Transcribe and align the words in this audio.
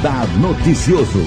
Radar 0.00 0.26
Noticioso. 0.38 1.18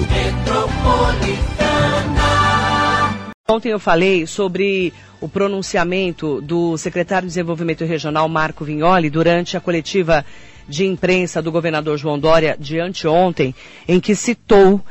Ontem 3.48 3.68
eu 3.68 3.78
falei 3.78 4.26
sobre 4.26 4.92
o 5.20 5.28
pronunciamento 5.28 6.40
do 6.40 6.76
secretário 6.76 7.28
de 7.28 7.34
Desenvolvimento 7.34 7.84
Regional, 7.84 8.28
Marco 8.28 8.64
Vignoli, 8.64 9.10
durante 9.10 9.56
a 9.56 9.60
coletiva 9.60 10.26
de 10.68 10.84
imprensa 10.86 11.40
do 11.40 11.52
governador 11.52 11.96
João 11.96 12.18
Dória 12.18 12.56
de 12.58 12.80
anteontem, 12.80 13.54
em 13.86 14.00
que 14.00 14.16
citou 14.16 14.84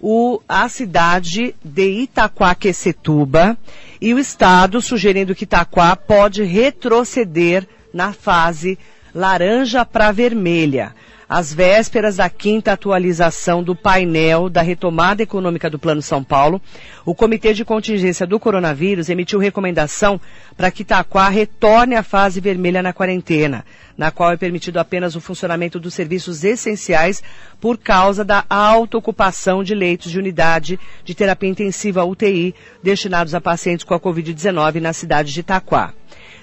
o, 0.00 0.40
a 0.48 0.68
cidade 0.68 1.54
de 1.64 2.02
Itaquaquecetuba 2.02 3.56
e 4.00 4.12
o 4.12 4.18
Estado 4.18 4.80
sugerindo 4.80 5.32
que 5.32 5.44
Itaquá 5.44 5.94
pode 5.94 6.42
retroceder 6.42 7.68
na 7.94 8.12
fase 8.12 8.76
laranja 9.14 9.84
para 9.84 10.10
vermelha 10.10 10.92
às 11.32 11.50
vésperas 11.50 12.16
da 12.16 12.28
quinta 12.28 12.72
atualização 12.72 13.62
do 13.62 13.74
painel 13.74 14.50
da 14.50 14.60
retomada 14.60 15.22
econômica 15.22 15.70
do 15.70 15.78
Plano 15.78 16.02
São 16.02 16.22
Paulo, 16.22 16.60
o 17.06 17.14
Comitê 17.14 17.54
de 17.54 17.64
Contingência 17.64 18.26
do 18.26 18.38
Coronavírus 18.38 19.08
emitiu 19.08 19.38
recomendação 19.38 20.20
para 20.58 20.70
que 20.70 20.82
Itaquá 20.82 21.30
retorne 21.30 21.94
à 21.94 22.02
fase 22.02 22.38
vermelha 22.38 22.82
na 22.82 22.92
quarentena, 22.92 23.64
na 23.96 24.10
qual 24.10 24.30
é 24.30 24.36
permitido 24.36 24.76
apenas 24.76 25.16
o 25.16 25.22
funcionamento 25.22 25.80
dos 25.80 25.94
serviços 25.94 26.44
essenciais 26.44 27.22
por 27.58 27.78
causa 27.78 28.22
da 28.22 28.44
alta 28.50 28.98
ocupação 28.98 29.64
de 29.64 29.74
leitos 29.74 30.12
de 30.12 30.18
unidade 30.18 30.78
de 31.02 31.14
terapia 31.14 31.48
intensiva 31.48 32.04
UTI 32.04 32.54
destinados 32.82 33.34
a 33.34 33.40
pacientes 33.40 33.86
com 33.86 33.94
a 33.94 34.00
Covid-19 34.00 34.82
na 34.82 34.92
cidade 34.92 35.32
de 35.32 35.40
Itaquá. 35.40 35.94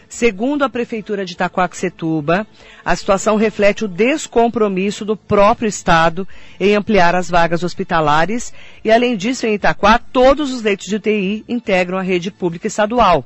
Segundo 0.10 0.64
a 0.64 0.70
Prefeitura 0.70 1.24
de 1.24 1.34
Itacoaxetuba, 1.34 2.48
a 2.84 2.96
situação 2.96 3.36
reflete 3.36 3.86
o 3.86 3.88
descompromisso 3.88 5.06
do 5.06 5.16
próprio 5.16 5.70
Estado 5.70 6.28
em 6.60 6.76
ampliar 6.76 7.14
as 7.14 7.30
vagas 7.30 7.64
hospitalares 7.64 8.52
e, 8.84 8.92
além 8.92 9.16
disso, 9.16 9.46
em 9.46 9.54
Itaquá, 9.54 10.00
todos 10.00 10.52
os 10.52 10.64
leitos 10.64 10.88
de 10.88 10.96
UTI 10.96 11.46
integram 11.48 12.00
a 12.00 12.02
rede 12.02 12.32
pública 12.32 12.66
estadual, 12.66 13.24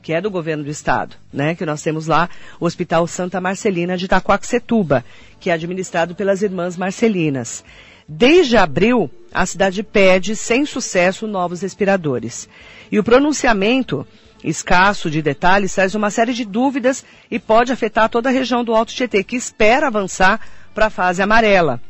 que 0.00 0.14
é 0.14 0.20
do 0.20 0.30
governo 0.30 0.64
do 0.64 0.70
Estado, 0.70 1.14
né? 1.30 1.54
Que 1.54 1.66
nós 1.66 1.82
temos 1.82 2.06
lá 2.06 2.30
o 2.58 2.64
Hospital 2.64 3.06
Santa 3.06 3.38
Marcelina 3.38 3.94
de 3.94 4.06
Itacoaxetuba, 4.06 5.04
que 5.38 5.50
é 5.50 5.52
administrado 5.52 6.14
pelas 6.14 6.40
Irmãs 6.40 6.74
Marcelinas. 6.74 7.62
Desde 8.08 8.56
abril, 8.56 9.10
a 9.32 9.44
cidade 9.44 9.82
pede, 9.82 10.34
sem 10.36 10.64
sucesso, 10.64 11.26
novos 11.26 11.60
respiradores. 11.60 12.48
E 12.90 12.98
o 12.98 13.04
pronunciamento 13.04 14.06
escasso 14.44 15.10
de 15.10 15.22
detalhes 15.22 15.74
traz 15.74 15.94
uma 15.94 16.10
série 16.10 16.34
de 16.34 16.44
dúvidas 16.44 17.04
e 17.30 17.38
pode 17.38 17.72
afetar 17.72 18.08
toda 18.08 18.28
a 18.28 18.32
região 18.32 18.62
do 18.62 18.74
Alto 18.74 18.92
Tietê, 18.92 19.24
que 19.24 19.36
espera 19.36 19.86
avançar 19.86 20.38
para 20.74 20.86
a 20.86 20.90
fase 20.90 21.22
amarela. 21.22 21.80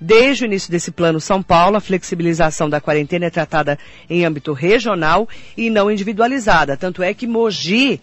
Desde 0.00 0.44
o 0.44 0.46
início 0.46 0.70
desse 0.70 0.90
plano 0.90 1.20
São 1.20 1.42
Paulo, 1.42 1.76
a 1.76 1.80
flexibilização 1.80 2.68
da 2.68 2.80
quarentena 2.80 3.26
é 3.26 3.30
tratada 3.30 3.78
em 4.08 4.24
âmbito 4.24 4.52
regional 4.52 5.28
e 5.56 5.70
não 5.70 5.90
individualizada. 5.90 6.76
Tanto 6.76 7.02
é 7.02 7.14
que 7.14 7.26
Mogi, 7.26 8.00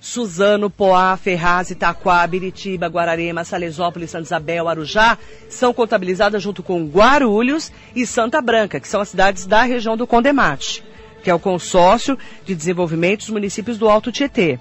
Suzano, 0.00 0.70
Poá, 0.70 1.16
Ferraz, 1.16 1.70
Itaquá, 1.70 2.26
Biritiba, 2.26 2.86
Guararema, 2.86 3.44
Salesópolis, 3.44 4.10
Santa 4.10 4.24
Isabel, 4.24 4.68
Arujá 4.68 5.18
são 5.48 5.74
contabilizadas 5.74 6.42
junto 6.42 6.62
com 6.62 6.86
Guarulhos 6.86 7.70
e 7.94 8.06
Santa 8.06 8.40
Branca, 8.40 8.80
que 8.80 8.88
são 8.88 9.00
as 9.00 9.10
cidades 9.10 9.46
da 9.46 9.62
região 9.62 9.96
do 9.96 10.06
Condemate 10.06 10.82
que 11.22 11.30
é 11.30 11.34
o 11.34 11.38
consórcio 11.38 12.18
de 12.44 12.54
desenvolvimento 12.54 13.20
dos 13.20 13.30
municípios 13.30 13.78
do 13.78 13.88
Alto 13.88 14.10
Tietê. 14.10 14.58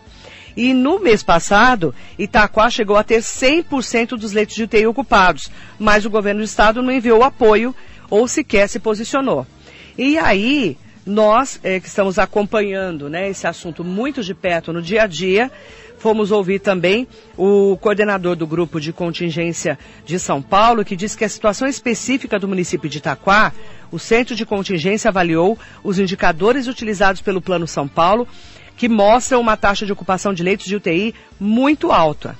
E 0.55 0.73
no 0.73 0.99
mês 0.99 1.23
passado, 1.23 1.95
Itaquá 2.19 2.69
chegou 2.69 2.97
a 2.97 3.03
ter 3.03 3.21
100% 3.21 4.09
dos 4.17 4.33
leitos 4.33 4.55
de 4.55 4.63
UTI 4.63 4.85
ocupados, 4.85 5.49
mas 5.79 6.05
o 6.05 6.09
governo 6.09 6.41
do 6.41 6.45
estado 6.45 6.81
não 6.81 6.91
enviou 6.91 7.23
apoio 7.23 7.73
ou 8.09 8.27
sequer 8.27 8.67
se 8.67 8.79
posicionou. 8.79 9.47
E 9.97 10.17
aí, 10.17 10.77
nós 11.05 11.59
é, 11.63 11.79
que 11.79 11.87
estamos 11.87 12.19
acompanhando 12.19 13.09
né, 13.09 13.29
esse 13.29 13.47
assunto 13.47 13.83
muito 13.83 14.23
de 14.23 14.33
perto 14.33 14.73
no 14.73 14.81
dia 14.81 15.03
a 15.03 15.07
dia, 15.07 15.51
Fomos 16.01 16.31
ouvir 16.31 16.57
também 16.57 17.07
o 17.37 17.77
coordenador 17.79 18.35
do 18.35 18.47
grupo 18.47 18.81
de 18.81 18.91
contingência 18.91 19.77
de 20.03 20.17
São 20.17 20.41
Paulo, 20.41 20.83
que 20.83 20.95
diz 20.95 21.15
que 21.15 21.23
a 21.23 21.29
situação 21.29 21.67
específica 21.67 22.39
do 22.39 22.47
município 22.47 22.89
de 22.89 22.97
Itaquá, 22.97 23.53
o 23.91 23.99
centro 23.99 24.35
de 24.35 24.43
contingência 24.43 25.09
avaliou 25.09 25.59
os 25.83 25.99
indicadores 25.99 26.65
utilizados 26.65 27.21
pelo 27.21 27.39
Plano 27.39 27.67
São 27.67 27.87
Paulo, 27.87 28.27
que 28.75 28.89
mostram 28.89 29.39
uma 29.39 29.55
taxa 29.55 29.85
de 29.85 29.93
ocupação 29.93 30.33
de 30.33 30.41
leitos 30.41 30.65
de 30.65 30.75
UTI 30.75 31.13
muito 31.39 31.91
alta. 31.91 32.35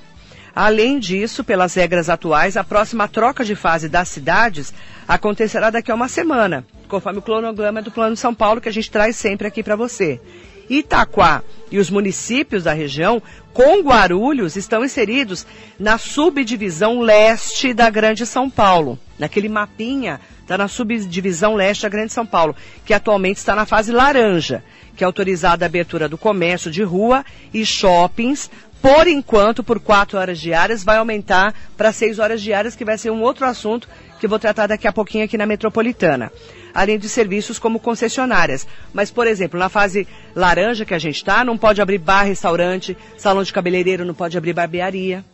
Além 0.52 0.98
disso, 0.98 1.44
pelas 1.44 1.72
regras 1.74 2.10
atuais, 2.10 2.56
a 2.56 2.64
próxima 2.64 3.06
troca 3.06 3.44
de 3.44 3.54
fase 3.54 3.88
das 3.88 4.08
cidades 4.08 4.74
acontecerá 5.06 5.70
daqui 5.70 5.92
a 5.92 5.94
uma 5.94 6.08
semana, 6.08 6.66
conforme 6.88 7.20
o 7.20 7.22
cronograma 7.22 7.80
do 7.80 7.92
Plano 7.92 8.16
São 8.16 8.34
Paulo 8.34 8.60
que 8.60 8.68
a 8.68 8.72
gente 8.72 8.90
traz 8.90 9.14
sempre 9.14 9.46
aqui 9.46 9.62
para 9.62 9.76
você. 9.76 10.20
Itaquá 10.68 11.42
e 11.70 11.78
os 11.78 11.90
municípios 11.90 12.64
da 12.64 12.72
região, 12.72 13.22
com 13.52 13.80
Guarulhos, 13.80 14.56
estão 14.56 14.84
inseridos 14.84 15.46
na 15.78 15.98
subdivisão 15.98 17.00
leste 17.00 17.72
da 17.72 17.88
Grande 17.90 18.26
São 18.26 18.50
Paulo. 18.50 18.98
Naquele 19.18 19.48
mapinha, 19.48 20.20
está 20.40 20.58
na 20.58 20.68
subdivisão 20.68 21.54
leste 21.54 21.82
da 21.82 21.88
Grande 21.88 22.12
São 22.12 22.26
Paulo, 22.26 22.54
que 22.84 22.94
atualmente 22.94 23.38
está 23.38 23.54
na 23.54 23.66
fase 23.66 23.92
laranja, 23.92 24.62
que 24.96 25.04
é 25.04 25.06
autorizada 25.06 25.64
a 25.64 25.66
abertura 25.66 26.08
do 26.08 26.18
comércio 26.18 26.70
de 26.70 26.82
rua 26.82 27.24
e 27.52 27.64
shoppings 27.64 28.50
por 28.82 29.06
enquanto, 29.06 29.62
por 29.62 29.78
quatro 29.78 30.18
horas 30.18 30.40
diárias, 30.40 30.82
vai 30.82 30.96
aumentar 30.96 31.54
para 31.76 31.92
seis 31.92 32.18
horas 32.18 32.42
diárias, 32.42 32.74
que 32.74 32.84
vai 32.84 32.98
ser 32.98 33.12
um 33.12 33.22
outro 33.22 33.46
assunto 33.46 33.88
que 34.18 34.26
vou 34.26 34.40
tratar 34.40 34.66
daqui 34.66 34.88
a 34.88 34.92
pouquinho 34.92 35.24
aqui 35.24 35.38
na 35.38 35.46
metropolitana. 35.46 36.32
Além 36.74 36.98
de 36.98 37.08
serviços 37.08 37.58
como 37.58 37.78
concessionárias. 37.78 38.66
Mas, 38.92 39.10
por 39.10 39.26
exemplo, 39.26 39.58
na 39.58 39.68
fase 39.68 40.06
laranja 40.34 40.84
que 40.84 40.94
a 40.94 40.98
gente 40.98 41.16
está, 41.16 41.44
não 41.44 41.58
pode 41.58 41.80
abrir 41.80 41.98
bar, 41.98 42.24
restaurante, 42.24 42.96
salão 43.16 43.42
de 43.42 43.52
cabeleireiro, 43.52 44.04
não 44.04 44.14
pode 44.14 44.36
abrir 44.36 44.52
barbearia. 44.52 45.24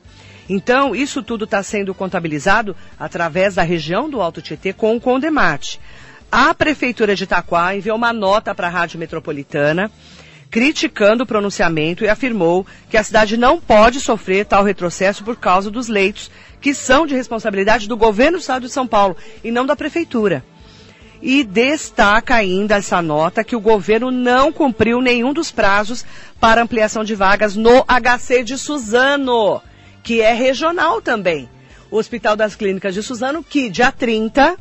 Então, 0.49 0.95
isso 0.95 1.23
tudo 1.23 1.45
está 1.45 1.63
sendo 1.63 1.95
contabilizado 1.95 2.75
através 2.99 3.57
da 3.57 3.63
região 3.63 4.09
do 4.09 4.21
Alto 4.23 4.41
Tietê 4.41 4.73
com 4.73 4.97
o 4.97 5.01
Condemate. 5.01 5.79
A 6.33 6.55
Prefeitura 6.55 7.15
de 7.15 7.25
Itaquá 7.25 7.75
enviou 7.75 7.97
uma 7.97 8.13
nota 8.13 8.55
para 8.55 8.67
a 8.67 8.71
Rádio 8.71 8.99
Metropolitana 8.99 9.91
criticando 10.51 11.25
o 11.25 11.27
pronunciamento 11.27 12.05
e 12.05 12.09
afirmou 12.09 12.67
que 12.89 12.97
a 12.97 13.05
cidade 13.05 13.37
não 13.37 13.61
pode 13.61 14.01
sofrer 14.01 14.47
tal 14.47 14.65
retrocesso 14.65 15.23
por 15.25 15.37
causa 15.37 15.71
dos 15.71 15.89
leitos, 15.89 16.31
que 16.61 16.75
são 16.75 17.07
de 17.07 17.15
responsabilidade 17.15 17.89
do 17.89 17.97
governo 17.97 18.39
do 18.39 18.41
estado 18.41 18.67
de 18.67 18.73
São 18.73 18.87
Paulo 18.87 19.17
e 19.45 19.51
não 19.51 19.67
da 19.67 19.77
prefeitura. 19.77 20.45
E 21.21 21.43
destaca 21.43 22.35
ainda 22.35 22.77
essa 22.77 23.03
nota 23.03 23.43
que 23.43 23.57
o 23.57 23.61
governo 23.61 24.11
não 24.11 24.53
cumpriu 24.53 25.01
nenhum 25.01 25.33
dos 25.33 25.51
prazos 25.51 26.05
para 26.41 26.63
ampliação 26.63 27.03
de 27.03 27.15
vagas 27.15 27.57
no 27.57 27.85
HC 27.85 28.45
de 28.45 28.57
Suzano, 28.57 29.61
que 30.03 30.21
é 30.21 30.33
regional 30.33 31.03
também. 31.03 31.49
O 31.91 31.97
Hospital 31.97 32.37
das 32.37 32.55
Clínicas 32.55 32.95
de 32.95 33.03
Suzano, 33.03 33.43
que 33.43 33.69
dia 33.69 33.91
30, 33.91 34.57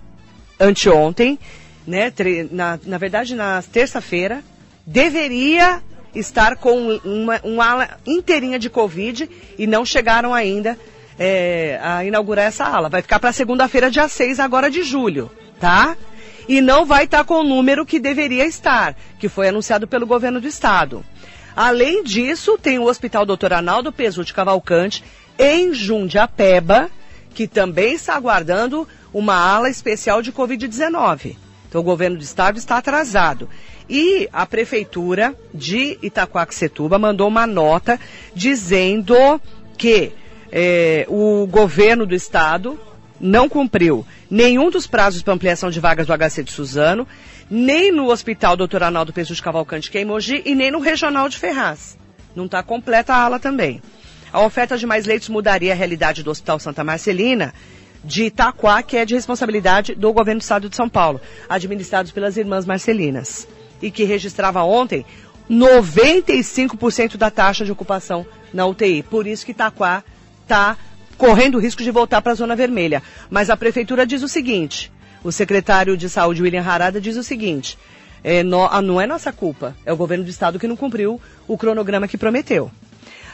anteontem, 0.60 1.38
né, 1.86 2.12
na, 2.52 2.80
na 2.86 2.98
verdade 2.98 3.36
na 3.36 3.62
terça-feira, 3.62 4.44
deveria 4.86 5.82
estar 6.16 6.56
com 6.56 7.00
uma, 7.04 7.40
uma 7.44 7.66
ala 7.66 7.90
inteirinha 8.06 8.58
de 8.58 8.70
Covid 8.70 9.30
e 9.58 9.68
não 9.68 9.86
chegaram 9.86 10.34
ainda 10.34 10.78
é, 11.20 11.80
a 11.82 12.04
inaugurar 12.04 12.46
essa 12.46 12.66
ala. 12.66 12.90
Vai 12.90 13.02
ficar 13.02 13.20
para 13.20 13.32
segunda-feira, 13.32 13.92
dia 13.92 14.08
6 14.08 14.40
agora 14.40 14.70
de 14.70 14.84
julho, 14.84 15.32
tá? 15.60 15.96
E 16.48 16.62
não 16.62 16.86
vai 16.86 17.06
estar 17.06 17.24
com 17.24 17.36
o 17.36 17.44
número 17.44 17.86
que 17.86 18.00
deveria 18.00 18.46
estar, 18.46 18.96
que 19.20 19.28
foi 19.28 19.50
anunciado 19.50 19.88
pelo 19.88 20.08
governo 20.08 20.40
do 20.40 20.48
estado. 20.48 21.04
Além 21.56 22.04
disso, 22.04 22.58
tem 22.58 22.80
o 22.80 22.86
Hospital 22.86 23.26
Doutor 23.26 23.52
Arnaldo 23.54 23.92
Pesuti 23.92 24.34
Cavalcante, 24.34 25.04
em 25.38 25.74
Jundiapeba, 25.74 26.90
que 27.34 27.48
também 27.48 27.94
está 27.94 28.16
aguardando 28.16 28.88
uma 29.14 29.36
ala 29.36 29.70
especial 29.70 30.22
de 30.22 30.32
Covid-19. 30.32 31.36
Então, 31.68 31.82
o 31.82 31.84
governo 31.84 32.18
do 32.18 32.24
estado 32.24 32.58
está 32.58 32.78
atrasado. 32.78 33.50
E 33.90 34.30
a 34.32 34.46
prefeitura 34.46 35.36
de 35.54 35.98
Itacoaxetuba 36.02 36.98
mandou 37.00 37.28
uma 37.28 37.48
nota 37.48 38.00
dizendo 38.34 39.16
que 39.78 40.12
é, 40.52 41.06
o 41.10 41.48
governo 41.48 42.06
do 42.06 42.16
estado 42.16 42.80
não 43.20 43.50
cumpriu 43.50 44.06
nenhum 44.30 44.70
dos 44.70 44.88
prazos 44.88 45.22
para 45.22 45.34
ampliação 45.34 45.70
de 45.70 45.80
vagas 45.80 46.08
do 46.08 46.14
HC 46.14 46.44
de 46.44 46.52
Suzano, 46.52 47.08
nem 47.50 47.92
no 47.92 48.12
Hospital 48.12 48.56
Dr. 48.56 48.84
Arnaldo 48.84 49.14
de 49.14 49.42
Cavalcante, 49.42 49.90
que 49.90 49.98
é 49.98 50.02
em 50.02 50.06
Mogi, 50.06 50.42
e 50.46 50.54
nem 50.54 50.72
no 50.72 50.80
Regional 50.80 51.30
de 51.30 51.38
Ferraz. 51.38 51.98
Não 52.36 52.46
está 52.46 52.62
completa 52.62 53.14
a 53.14 53.24
ala 53.24 53.40
também. 53.40 53.82
A 54.32 54.42
oferta 54.42 54.78
de 54.78 54.86
mais 54.86 55.06
leitos 55.06 55.30
mudaria 55.30 55.72
a 55.72 55.76
realidade 55.76 56.22
do 56.22 56.30
Hospital 56.30 56.60
Santa 56.60 56.84
Marcelina, 56.84 57.54
de 58.04 58.26
Itaquá, 58.26 58.84
que 58.84 58.98
é 58.98 59.06
de 59.06 59.16
responsabilidade 59.16 59.96
do 59.96 60.14
governo 60.14 60.40
do 60.40 60.44
estado 60.44 60.70
de 60.70 60.76
São 60.76 60.88
Paulo, 60.88 61.20
administrados 61.50 62.12
pelas 62.12 62.38
irmãs 62.38 62.66
Marcelinas 62.66 63.48
e 63.82 63.92
que 63.92 64.04
registrava 64.04 64.64
ontem 64.64 65.06
95% 65.50 67.16
da 67.18 67.30
taxa 67.30 67.64
de 67.64 67.72
ocupação 67.72 68.26
na 68.54 68.66
UTI. 68.66 69.04
Por 69.04 69.28
isso 69.28 69.46
que 69.46 69.52
Itaquá 69.52 70.04
está 70.44 70.78
correndo 71.18 71.56
o 71.56 71.60
risco 71.60 71.84
de 71.84 71.92
voltar 71.92 72.22
para 72.22 72.32
a 72.32 72.36
zona 72.36 72.56
vermelha. 72.56 73.02
Mas 73.30 73.50
a 73.50 73.58
prefeitura 73.58 74.06
diz 74.06 74.24
o 74.24 74.28
seguinte: 74.28 74.92
o 75.24 75.32
secretário 75.32 75.98
de 75.98 76.10
saúde, 76.10 76.42
William 76.42 76.64
Harada, 76.64 77.02
diz 77.02 77.18
o 77.18 77.24
seguinte: 77.24 77.78
é, 78.24 78.44
no, 78.44 78.70
não 78.82 79.02
é 79.02 79.08
nossa 79.08 79.32
culpa, 79.32 79.76
é 79.86 79.92
o 79.92 79.98
governo 79.98 80.24
do 80.24 80.30
estado 80.30 80.60
que 80.60 80.68
não 80.68 80.76
cumpriu 80.76 81.20
o 81.48 81.58
cronograma 81.58 82.08
que 82.08 82.18
prometeu. 82.18 82.72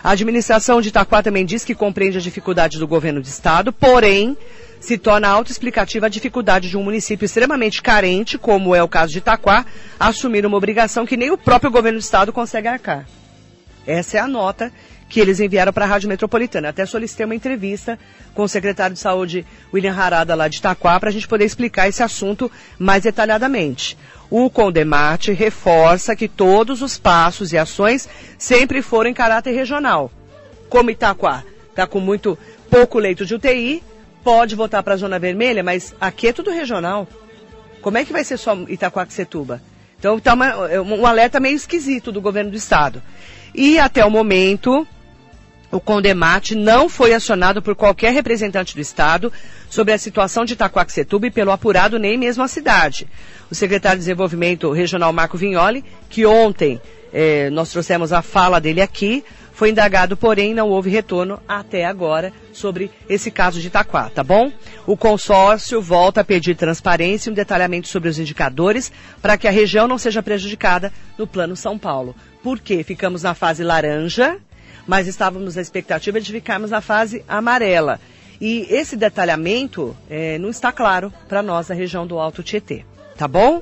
A 0.04 0.12
administração 0.12 0.82
de 0.82 0.90
Itaquá 0.90 1.24
também 1.24 1.46
diz 1.46 1.64
que 1.64 1.74
compreende 1.74 2.18
as 2.18 2.24
dificuldades 2.24 2.78
do 2.78 2.86
governo 2.86 3.22
do 3.22 3.26
estado, 3.26 3.72
porém 3.72 4.38
se 4.78 4.98
torna 4.98 5.30
autoexplicativa 5.30 6.08
a 6.08 6.10
dificuldade 6.10 6.70
de 6.70 6.76
um 6.76 6.84
município 6.84 7.26
extremamente 7.26 7.82
carente, 7.82 8.38
como 8.38 8.76
é 8.76 8.84
o 8.84 8.88
caso 8.88 9.14
de 9.14 9.20
Itaquá, 9.20 9.66
assumir 9.98 10.46
uma 10.46 10.58
obrigação 10.58 11.06
que 11.06 11.16
nem 11.16 11.32
o 11.32 11.38
próprio 11.38 11.72
governo 11.72 12.00
do 12.00 12.04
estado 12.04 12.34
consegue 12.34 12.68
arcar. 12.68 13.08
Essa 13.88 14.18
é 14.18 14.20
a 14.20 14.28
nota 14.28 14.74
que 15.14 15.20
eles 15.20 15.40
enviaram 15.40 15.72
para 15.72 15.86
a 15.86 15.88
Rádio 15.88 16.10
Metropolitana. 16.10 16.70
Até 16.70 16.88
solicitei 16.88 17.24
uma 17.24 17.36
entrevista 17.36 18.00
com 18.34 18.42
o 18.42 18.48
secretário 18.48 18.96
de 18.96 19.00
Saúde, 19.00 19.46
William 19.72 19.94
Harada, 19.94 20.34
lá 20.34 20.48
de 20.48 20.58
Itaquá, 20.58 21.00
para 21.00 21.10
a 21.10 21.12
gente 21.14 21.28
poder 21.28 21.46
explicar 21.46 21.88
esse 21.88 22.02
assunto 22.02 22.52
mais 22.80 23.04
detalhadamente. 23.04 23.96
O 24.28 24.50
Condemate 24.50 25.32
reforça 25.32 26.16
que 26.16 26.28
todos 26.28 26.82
os 26.82 26.98
passos 26.98 27.54
e 27.54 27.60
ações 27.60 28.10
sempre 28.40 28.82
foram 28.82 29.12
em 29.12 29.14
caráter 29.14 29.52
regional. 29.52 30.12
Como 30.68 30.90
Itaquá 30.90 31.44
está 31.70 31.86
com 31.86 32.00
muito 32.00 32.36
pouco 32.68 32.98
leito 32.98 33.24
de 33.24 33.36
UTI, 33.36 33.84
pode 34.24 34.56
voltar 34.56 34.82
para 34.82 34.96
a 34.96 34.98
zona 34.98 35.20
vermelha, 35.20 35.62
mas 35.62 35.94
aqui 36.02 36.30
é 36.30 36.34
tudo 36.34 36.50
regional. 36.50 37.08
Como 37.84 38.00
é 38.00 38.04
que 38.04 38.12
vai 38.12 38.24
ser 38.24 38.38
só 38.38 38.58
Itaquaquecetuba? 38.68 39.62
Então 40.00 40.18
está 40.18 40.36
é 40.72 40.82
um 40.82 41.06
alerta 41.06 41.40
meio 41.40 41.56
esquisito 41.56 42.12
do 42.12 42.20
governo 42.20 42.50
do 42.50 42.58
estado. 42.58 43.00
E 43.54 43.78
até 43.78 44.04
o 44.04 44.10
momento, 44.10 44.88
o 45.74 45.80
Condemate 45.80 46.54
não 46.54 46.88
foi 46.88 47.16
acionado 47.16 47.60
por 47.60 47.76
qualquer 47.76 48.14
representante 48.14 48.76
do 48.76 48.82
Estado 48.82 49.34
sobre 49.68 49.92
a 49.92 49.98
situação 49.98 50.46
de 50.46 50.54
Itacoaxetuba 50.54 51.26
e 51.26 51.32
pelo 51.32 51.52
apurado 51.52 51.98
nem 51.98 52.16
mesmo 52.16 52.44
a 52.44 52.48
cidade. 52.48 53.08
O 53.50 53.56
secretário 53.56 53.98
de 53.98 54.06
Desenvolvimento 54.06 54.72
Regional 54.72 55.12
Marco 55.12 55.36
Vignoli, 55.36 55.84
que 56.10 56.28
ontem 56.28 56.80
eh, 57.12 57.50
nós 57.50 57.72
trouxemos 57.72 58.14
a 58.14 58.22
fala 58.22 58.62
dele 58.62 58.82
aqui, 58.82 59.26
foi 59.52 59.72
indagado, 59.72 60.16
porém 60.16 60.54
não 60.54 60.70
houve 60.70 60.92
retorno 60.92 61.42
até 61.48 61.86
agora 61.86 62.32
sobre 62.52 62.92
esse 63.10 63.32
caso 63.32 63.60
de 63.60 63.68
Itaquá, 63.68 64.12
tá 64.12 64.24
bom? 64.24 64.52
O 64.86 64.96
consórcio 64.96 65.82
volta 65.82 66.22
a 66.22 66.24
pedir 66.24 66.56
transparência 66.56 67.30
e 67.30 67.32
um 67.32 67.36
detalhamento 67.36 67.88
sobre 67.88 68.10
os 68.10 68.20
indicadores 68.20 68.92
para 69.24 69.38
que 69.38 69.48
a 69.48 69.52
região 69.52 69.88
não 69.88 69.98
seja 69.98 70.22
prejudicada 70.22 70.94
no 71.18 71.26
Plano 71.26 71.56
São 71.56 71.80
Paulo. 71.80 72.16
Por 72.44 72.60
quê? 72.60 72.84
Ficamos 72.84 73.24
na 73.24 73.34
fase 73.34 73.64
laranja 73.64 74.40
mas 74.88 75.08
estávamos 75.08 75.56
na 75.56 75.62
expectativa 75.62 76.20
de 76.20 76.32
ficarmos 76.32 76.72
na 76.72 76.82
fase 76.82 77.24
amarela. 77.28 78.00
E 78.40 78.68
esse 78.70 78.96
detalhamento 78.96 79.96
é, 80.10 80.38
não 80.38 80.50
está 80.50 80.72
claro 80.72 81.14
para 81.28 81.42
nós 81.42 81.68
da 81.68 81.76
região 81.76 82.06
do 82.06 82.20
Alto 82.20 82.44
Tietê, 82.44 82.84
tá 83.18 83.28
bom? 83.28 83.62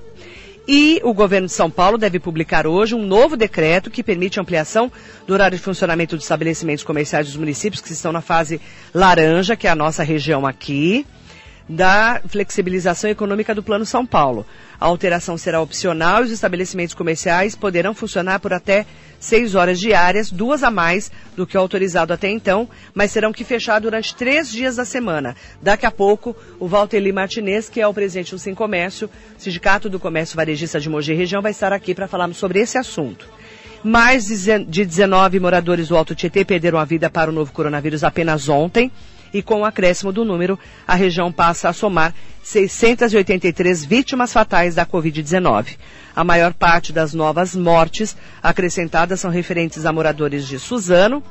E 0.67 1.01
o 1.03 1.13
governo 1.13 1.47
de 1.47 1.53
São 1.53 1.69
Paulo 1.69 1.97
deve 1.97 2.19
publicar 2.19 2.67
hoje 2.67 2.95
um 2.95 3.05
novo 3.05 3.35
decreto 3.35 3.89
que 3.89 4.03
permite 4.03 4.39
ampliação 4.39 4.91
do 5.25 5.33
horário 5.33 5.57
de 5.57 5.63
funcionamento 5.63 6.15
dos 6.15 6.25
estabelecimentos 6.25 6.83
comerciais 6.83 7.27
dos 7.27 7.35
municípios 7.35 7.81
que 7.81 7.91
estão 7.91 8.11
na 8.11 8.21
fase 8.21 8.61
laranja, 8.93 9.55
que 9.55 9.67
é 9.67 9.69
a 9.71 9.75
nossa 9.75 10.03
região 10.03 10.45
aqui 10.45 11.05
da 11.71 12.21
flexibilização 12.27 13.09
econômica 13.09 13.55
do 13.55 13.63
Plano 13.63 13.85
São 13.85 14.05
Paulo. 14.05 14.45
A 14.79 14.85
alteração 14.85 15.37
será 15.37 15.61
opcional 15.61 16.21
e 16.21 16.25
os 16.25 16.31
estabelecimentos 16.31 16.93
comerciais 16.93 17.55
poderão 17.55 17.93
funcionar 17.93 18.39
por 18.39 18.51
até 18.51 18.85
seis 19.19 19.55
horas 19.55 19.79
diárias, 19.79 20.29
duas 20.29 20.63
a 20.63 20.71
mais 20.71 21.11
do 21.35 21.47
que 21.47 21.55
o 21.55 21.59
autorizado 21.61 22.11
até 22.11 22.29
então, 22.29 22.67
mas 22.93 23.13
terão 23.13 23.31
que 23.31 23.45
fechar 23.45 23.79
durante 23.79 24.13
três 24.15 24.51
dias 24.51 24.75
da 24.75 24.83
semana. 24.83 25.35
Daqui 25.61 25.85
a 25.85 25.91
pouco, 25.91 26.35
o 26.59 26.67
Valteli 26.67 27.13
Martinez, 27.13 27.69
que 27.69 27.79
é 27.79 27.87
o 27.87 27.93
presidente 27.93 28.31
do 28.31 28.39
Sim 28.39 28.53
Comércio, 28.53 29.09
Sindicato 29.37 29.89
do 29.89 29.99
Comércio 29.99 30.35
Varejista 30.35 30.79
de 30.79 30.89
Mogi 30.89 31.13
Região, 31.13 31.41
vai 31.41 31.51
estar 31.51 31.71
aqui 31.71 31.95
para 31.95 32.07
falarmos 32.07 32.37
sobre 32.37 32.59
esse 32.59 32.77
assunto. 32.77 33.29
Mais 33.83 34.27
de 34.27 34.85
19 34.85 35.39
moradores 35.39 35.87
do 35.87 35.95
Alto 35.95 36.13
Tietê 36.13 36.43
perderam 36.43 36.77
a 36.77 36.85
vida 36.85 37.09
para 37.09 37.31
o 37.31 37.33
novo 37.33 37.51
coronavírus 37.53 38.03
apenas 38.03 38.49
ontem 38.49 38.91
e 39.33 39.41
com 39.41 39.61
o 39.61 39.65
acréscimo 39.65 40.11
do 40.11 40.25
número, 40.25 40.57
a 40.87 40.95
região 40.95 41.31
passa 41.31 41.69
a 41.69 41.73
somar 41.73 42.13
683 42.43 43.85
vítimas 43.85 44.33
fatais 44.33 44.75
da 44.75 44.85
Covid-19. 44.85 45.77
A 46.15 46.23
maior 46.23 46.53
parte 46.53 46.91
das 46.91 47.13
novas 47.13 47.55
mortes 47.55 48.15
acrescentadas 48.41 49.19
são 49.19 49.31
referentes 49.31 49.85
a 49.85 49.93
moradores 49.93 50.47
de 50.47 50.59
Suzano, 50.59 51.23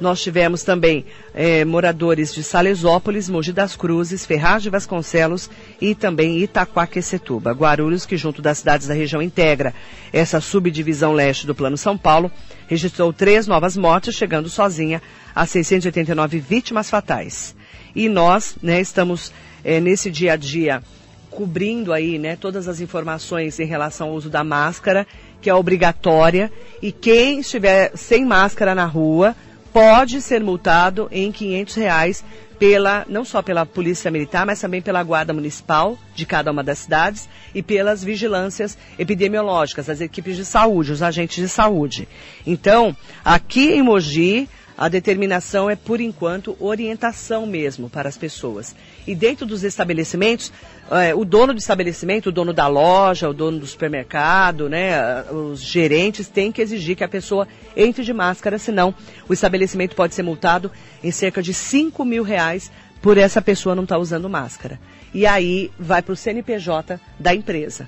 nós 0.00 0.20
tivemos 0.20 0.62
também 0.64 1.04
eh, 1.34 1.64
moradores 1.64 2.34
de 2.34 2.42
Salesópolis, 2.42 3.28
Mogi 3.28 3.52
das 3.52 3.76
Cruzes, 3.76 4.24
Ferraz 4.24 4.62
de 4.62 4.70
Vasconcelos 4.70 5.50
e 5.80 5.94
também 5.94 6.38
Itaquaquecetuba. 6.38 7.52
Guarulhos, 7.52 8.06
que 8.06 8.16
junto 8.16 8.40
das 8.40 8.58
cidades 8.58 8.86
da 8.86 8.94
região 8.94 9.20
integra 9.20 9.74
essa 10.12 10.40
subdivisão 10.40 11.12
leste 11.12 11.46
do 11.46 11.54
Plano 11.54 11.76
São 11.76 11.98
Paulo, 11.98 12.30
registrou 12.66 13.12
três 13.12 13.46
novas 13.46 13.76
mortes, 13.76 14.14
chegando 14.14 14.48
sozinha 14.48 15.02
a 15.34 15.44
689 15.46 16.38
vítimas 16.38 16.88
fatais. 16.88 17.54
E 17.94 18.08
nós 18.08 18.56
né, 18.62 18.80
estamos 18.80 19.32
eh, 19.64 19.80
nesse 19.80 20.10
dia 20.10 20.32
a 20.32 20.36
dia 20.36 20.82
cobrindo 21.30 21.92
aí 21.92 22.18
né, 22.18 22.36
todas 22.36 22.68
as 22.68 22.80
informações 22.80 23.58
em 23.60 23.64
relação 23.64 24.08
ao 24.08 24.14
uso 24.14 24.28
da 24.28 24.42
máscara, 24.42 25.06
que 25.40 25.48
é 25.48 25.54
obrigatória, 25.54 26.52
e 26.82 26.92
quem 26.92 27.40
estiver 27.40 27.92
sem 27.94 28.24
máscara 28.26 28.74
na 28.74 28.84
rua, 28.84 29.34
pode 29.72 30.20
ser 30.20 30.42
multado 30.42 31.08
em 31.10 31.30
500 31.30 31.74
reais 31.74 32.24
pela, 32.58 33.06
não 33.08 33.24
só 33.24 33.40
pela 33.40 33.64
Polícia 33.64 34.10
Militar, 34.10 34.44
mas 34.44 34.60
também 34.60 34.82
pela 34.82 35.02
Guarda 35.02 35.32
Municipal 35.32 35.98
de 36.14 36.26
cada 36.26 36.52
uma 36.52 36.62
das 36.62 36.80
cidades 36.80 37.26
e 37.54 37.62
pelas 37.62 38.04
vigilâncias 38.04 38.76
epidemiológicas, 38.98 39.88
as 39.88 40.02
equipes 40.02 40.36
de 40.36 40.44
saúde, 40.44 40.92
os 40.92 41.02
agentes 41.02 41.42
de 41.42 41.48
saúde. 41.48 42.06
Então, 42.46 42.94
aqui 43.24 43.72
em 43.72 43.82
Mogi, 43.82 44.46
a 44.80 44.88
determinação 44.88 45.68
é, 45.68 45.76
por 45.76 46.00
enquanto, 46.00 46.56
orientação 46.58 47.44
mesmo 47.44 47.90
para 47.90 48.08
as 48.08 48.16
pessoas. 48.16 48.74
E 49.06 49.14
dentro 49.14 49.44
dos 49.44 49.62
estabelecimentos, 49.62 50.50
é, 50.90 51.14
o 51.14 51.22
dono 51.22 51.52
do 51.52 51.58
estabelecimento, 51.58 52.30
o 52.30 52.32
dono 52.32 52.50
da 52.54 52.66
loja, 52.66 53.28
o 53.28 53.34
dono 53.34 53.58
do 53.58 53.66
supermercado, 53.66 54.70
né, 54.70 55.22
os 55.30 55.60
gerentes 55.60 56.28
têm 56.28 56.50
que 56.50 56.62
exigir 56.62 56.96
que 56.96 57.04
a 57.04 57.08
pessoa 57.08 57.46
entre 57.76 58.02
de 58.02 58.14
máscara, 58.14 58.58
senão 58.58 58.94
o 59.28 59.34
estabelecimento 59.34 59.94
pode 59.94 60.14
ser 60.14 60.22
multado 60.22 60.72
em 61.04 61.10
cerca 61.10 61.42
de 61.42 61.52
5 61.52 62.02
mil 62.02 62.22
reais 62.22 62.72
por 63.02 63.18
essa 63.18 63.42
pessoa 63.42 63.74
não 63.74 63.82
estar 63.82 63.96
tá 63.96 64.00
usando 64.00 64.30
máscara. 64.30 64.80
E 65.12 65.26
aí 65.26 65.70
vai 65.78 66.00
para 66.00 66.14
o 66.14 66.16
CNPJ 66.16 66.98
da 67.18 67.34
empresa. 67.34 67.86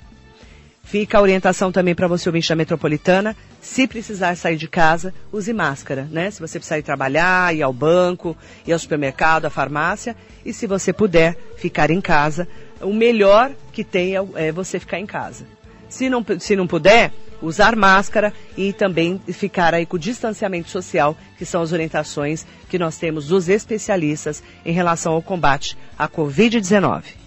Fica 0.82 1.16
a 1.16 1.22
orientação 1.22 1.72
também 1.72 1.94
para 1.94 2.08
você, 2.08 2.28
ouvinte 2.28 2.48
da 2.48 2.56
Metropolitana. 2.56 3.36
Se 3.60 3.86
precisar 3.86 4.36
sair 4.36 4.56
de 4.56 4.68
casa, 4.68 5.14
use 5.32 5.52
máscara, 5.52 6.06
né? 6.10 6.30
Se 6.30 6.40
você 6.40 6.58
precisar 6.58 6.78
ir 6.78 6.82
trabalhar, 6.82 7.54
ir 7.54 7.62
ao 7.62 7.72
banco, 7.72 8.36
ir 8.66 8.72
ao 8.72 8.78
supermercado, 8.78 9.46
à 9.46 9.50
farmácia. 9.50 10.16
E 10.44 10.52
se 10.52 10.66
você 10.66 10.92
puder 10.92 11.36
ficar 11.56 11.90
em 11.90 12.00
casa, 12.00 12.46
o 12.80 12.92
melhor 12.92 13.52
que 13.72 13.84
tem 13.84 14.16
é, 14.16 14.24
é 14.34 14.52
você 14.52 14.78
ficar 14.78 14.98
em 14.98 15.06
casa. 15.06 15.46
Se 15.88 16.10
não, 16.10 16.24
se 16.38 16.56
não 16.56 16.66
puder, 16.66 17.12
usar 17.40 17.76
máscara 17.76 18.32
e 18.56 18.72
também 18.72 19.20
ficar 19.28 19.74
aí 19.74 19.84
com 19.84 19.96
o 19.96 20.00
distanciamento 20.00 20.70
social, 20.70 21.16
que 21.36 21.44
são 21.44 21.62
as 21.62 21.72
orientações 21.72 22.46
que 22.68 22.78
nós 22.78 22.96
temos 22.96 23.28
dos 23.28 23.48
especialistas 23.48 24.42
em 24.64 24.72
relação 24.72 25.12
ao 25.12 25.22
combate 25.22 25.76
à 25.98 26.08
Covid-19. 26.08 27.21